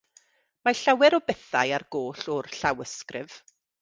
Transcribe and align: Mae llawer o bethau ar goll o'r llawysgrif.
Mae 0.67 0.77
llawer 0.79 1.15
o 1.17 1.19
bethau 1.27 1.73
ar 1.79 1.85
goll 1.97 2.25
o'r 2.37 2.51
llawysgrif. 2.57 3.37